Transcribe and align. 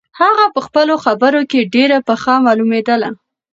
هغه 0.21 0.45
په 0.53 0.59
خپلو 0.67 0.93
خبرو 1.05 1.41
کې 1.51 1.69
ډېره 1.73 1.97
پخه 2.07 2.33
معلومېدله. 2.45 3.09